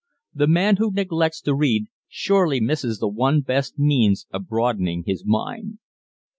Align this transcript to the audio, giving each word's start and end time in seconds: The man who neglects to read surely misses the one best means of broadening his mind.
The 0.33 0.47
man 0.47 0.77
who 0.77 0.91
neglects 0.91 1.41
to 1.41 1.53
read 1.53 1.85
surely 2.07 2.59
misses 2.59 2.97
the 2.97 3.07
one 3.07 3.41
best 3.41 3.77
means 3.77 4.25
of 4.33 4.47
broadening 4.49 5.03
his 5.05 5.23
mind. 5.27 5.77